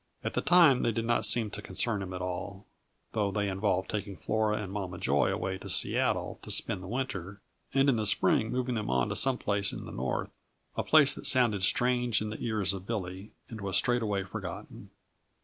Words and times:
At 0.23 0.33
the 0.33 0.41
time 0.41 0.81
they 0.81 0.91
did 0.91 1.05
not 1.05 1.25
seem 1.25 1.51
to 1.51 1.61
concern 1.61 2.01
him 2.01 2.11
at 2.11 2.23
all, 2.23 2.65
though 3.11 3.29
they 3.29 3.47
involved 3.47 3.87
taking 3.87 4.15
Flora 4.17 4.57
and 4.57 4.71
Mama 4.71 4.97
Joy 4.97 5.31
away 5.31 5.59
to 5.59 5.69
Seattle 5.69 6.39
to 6.41 6.49
spend 6.49 6.81
the 6.81 6.87
winter, 6.87 7.39
and 7.71 7.87
in 7.87 7.97
the 7.97 8.07
spring 8.07 8.51
moving 8.51 8.73
them 8.73 8.89
on 8.89 9.09
to 9.09 9.15
some 9.15 9.37
place 9.37 9.71
in 9.71 9.85
the 9.85 9.91
North 9.91 10.31
a 10.75 10.81
place 10.81 11.13
that 11.13 11.27
sounded 11.27 11.61
strange 11.61 12.19
in 12.19 12.31
the 12.31 12.39
ears 12.41 12.73
of 12.73 12.87
Billy, 12.87 13.31
and 13.47 13.61
was 13.61 13.77
straightway 13.77 14.23
forgotten. 14.23 14.89